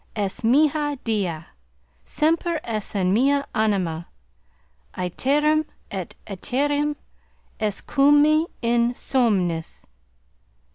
Es 0.15 0.43
mihi 0.43 0.95
dea! 1.03 1.45
Semper 2.03 2.59
es 2.63 2.95
in 2.95 3.13
mea 3.13 3.45
anima. 3.53 4.07
Iterum 4.95 5.65
et 5.91 6.15
iterum 6.25 6.95
es 7.59 7.81
cum 7.81 8.19
me 8.23 8.47
in 8.63 8.95
somnis. 8.95 9.85